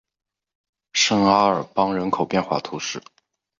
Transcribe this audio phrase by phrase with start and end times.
[0.93, 2.99] 圣阿尔邦人口变化图示